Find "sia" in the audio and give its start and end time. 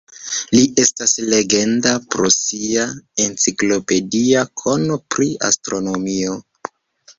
2.37-2.87